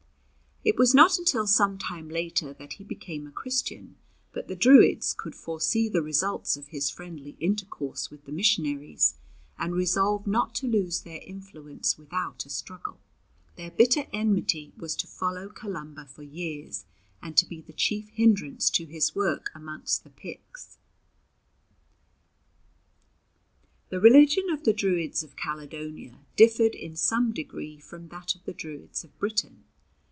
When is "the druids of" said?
24.63-25.35, 28.43-29.17